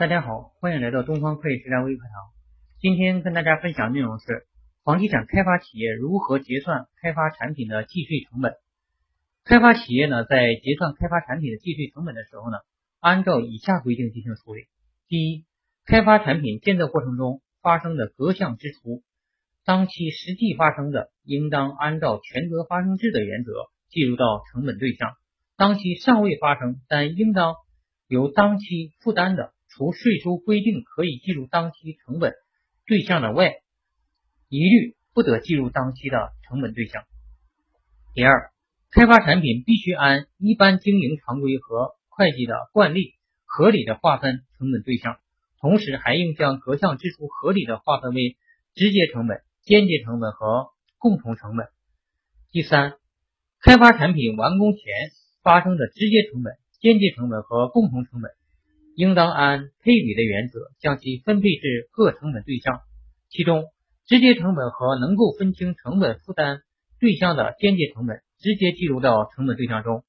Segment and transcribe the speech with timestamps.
[0.00, 2.32] 大家好，欢迎来到东方会计实战微课堂。
[2.80, 4.46] 今天跟大家分享内容是
[4.82, 8.54] 房地产开发企业如何结算开发产品的计税成本。
[9.44, 12.56] 开发企业呢，在结算开发产品的计税成本的时候呢，
[12.98, 14.68] 按照以下规定进行处理：
[15.06, 15.44] 第一，
[15.84, 19.02] 开发产品建造过程中发生的各项支出，
[19.66, 23.52] 当期实际发生的，应当按照权责发生制的原则
[23.90, 25.10] 计入到成本对象；
[25.58, 27.56] 当期尚未发生，但应当
[28.08, 29.52] 由当期负担的。
[29.80, 32.34] 除税收规定可以计入当期成本
[32.86, 33.54] 对象的外，
[34.50, 37.04] 一律不得计入当期的成本对象。
[38.12, 38.52] 第二，
[38.90, 43.14] 开发产品必须按一般经营常规和会计的惯例
[43.46, 45.16] 合理的划分成本对象，
[45.62, 48.36] 同时还应将各项支出合理的划分为
[48.74, 51.68] 直接成本、间接成本和共同成本。
[52.50, 52.98] 第三，
[53.62, 54.82] 开发产品完工前
[55.42, 56.52] 发生的直接成本、
[56.82, 58.30] 间接成本和共同成本。
[59.00, 62.80] 应当按配比的原则将其分配至各成本对象，
[63.30, 63.64] 其中
[64.04, 66.60] 直接成本和能够分清成本负担
[66.98, 70.04] 对象的间接成本直接计入到成本对象中，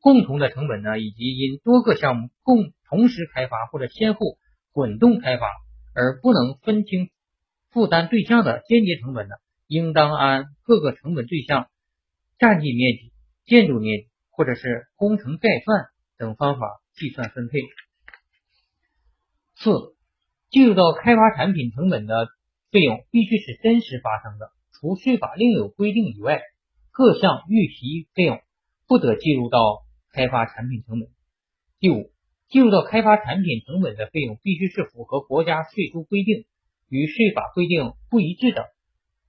[0.00, 4.38] 共同的成本呢，以及因多个项目共同时开发或者先后
[4.70, 5.48] 滚动开发
[5.92, 7.10] 而不能分清
[7.72, 9.34] 负担对象的间接成本呢，
[9.66, 11.66] 应当按各个成本对象
[12.38, 13.12] 占地面积、
[13.44, 17.58] 建筑面积或者是工程概算等方法计算分配。
[19.66, 19.96] 四、
[20.48, 22.28] 计入到开发产品成本的
[22.70, 26.40] 费用必须是真实发生的，除税法另有规定以外，
[26.92, 28.38] 各项预提费用
[28.86, 29.58] 不得计入到
[30.12, 31.08] 开发产品成本。
[31.80, 32.12] 第五，
[32.48, 36.44] 计入到开发产品成本的费用必须是符合国家税收规定，
[36.88, 38.66] 与税法规定不一致的，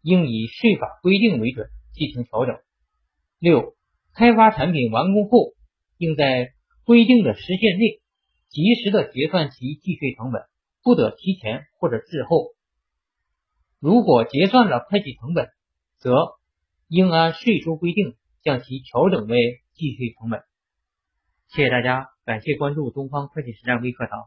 [0.04, 2.60] 应以税法规定为准进行调整。
[3.40, 3.74] 六、
[4.14, 5.56] 开发产品完工后，
[5.98, 6.54] 应在
[6.86, 8.02] 规定的时限内。
[8.58, 10.42] 及时的结算其计税成本，
[10.82, 12.56] 不得提前或者滞后。
[13.80, 15.50] 如果结算了会计成本，
[16.00, 16.12] 则
[16.88, 20.42] 应按税收规定将其调整为计税成本。
[21.50, 24.26] 谢谢大家，感谢关注东方会计实战微课堂。